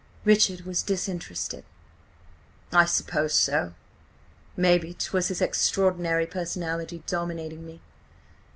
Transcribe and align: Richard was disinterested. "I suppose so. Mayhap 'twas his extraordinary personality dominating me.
Richard 0.25 0.61
was 0.61 0.81
disinterested. 0.81 1.63
"I 2.73 2.85
suppose 2.85 3.35
so. 3.35 3.75
Mayhap 4.57 4.97
'twas 4.97 5.27
his 5.27 5.43
extraordinary 5.43 6.25
personality 6.25 7.03
dominating 7.05 7.67
me. 7.67 7.81